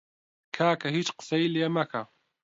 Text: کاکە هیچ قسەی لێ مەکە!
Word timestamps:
کاکە 0.55 0.87
هیچ 0.95 1.07
قسەی 1.17 1.51
لێ 1.53 1.67
مەکە! 1.75 2.01